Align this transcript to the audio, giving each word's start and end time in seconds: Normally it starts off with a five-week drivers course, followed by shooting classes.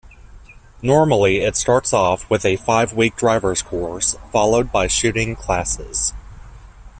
Normally 0.81 1.41
it 1.41 1.55
starts 1.55 1.93
off 1.93 2.27
with 2.27 2.43
a 2.43 2.55
five-week 2.55 3.15
drivers 3.15 3.61
course, 3.61 4.15
followed 4.31 4.71
by 4.71 4.87
shooting 4.87 5.35
classes. 5.35 6.15